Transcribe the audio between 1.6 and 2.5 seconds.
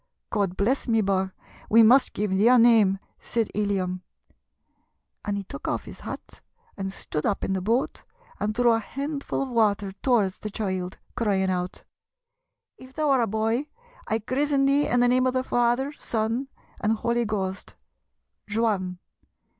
we mus' give thee